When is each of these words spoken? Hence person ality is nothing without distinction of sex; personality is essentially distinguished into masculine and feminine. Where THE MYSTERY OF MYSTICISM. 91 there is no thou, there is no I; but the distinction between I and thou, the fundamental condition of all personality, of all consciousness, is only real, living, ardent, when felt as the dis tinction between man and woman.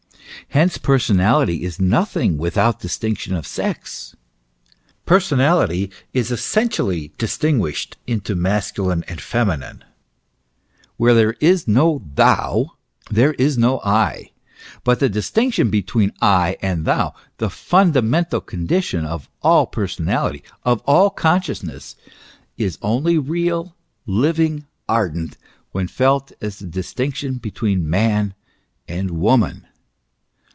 Hence 0.49 0.77
person 0.77 1.15
ality 1.17 1.61
is 1.61 1.79
nothing 1.79 2.37
without 2.37 2.81
distinction 2.81 3.35
of 3.35 3.47
sex; 3.47 4.17
personality 5.05 5.91
is 6.11 6.29
essentially 6.29 7.13
distinguished 7.17 7.95
into 8.05 8.35
masculine 8.35 9.05
and 9.07 9.21
feminine. 9.21 9.81
Where 10.97 11.13
THE 11.13 11.19
MYSTERY 11.27 11.35
OF 11.35 11.41
MYSTICISM. 11.67 11.73
91 11.73 11.85
there 11.85 11.95
is 12.01 12.09
no 12.13 12.15
thou, 12.15 12.71
there 13.09 13.33
is 13.33 13.57
no 13.57 13.79
I; 13.81 14.31
but 14.83 14.99
the 14.99 15.07
distinction 15.07 15.69
between 15.69 16.11
I 16.21 16.57
and 16.61 16.83
thou, 16.83 17.13
the 17.37 17.49
fundamental 17.49 18.41
condition 18.41 19.05
of 19.05 19.29
all 19.41 19.65
personality, 19.67 20.43
of 20.65 20.81
all 20.81 21.11
consciousness, 21.11 21.95
is 22.57 22.77
only 22.81 23.17
real, 23.17 23.77
living, 24.05 24.65
ardent, 24.89 25.37
when 25.71 25.87
felt 25.87 26.33
as 26.41 26.59
the 26.59 26.67
dis 26.67 26.93
tinction 26.93 27.41
between 27.41 27.89
man 27.89 28.33
and 28.85 29.11
woman. 29.11 29.67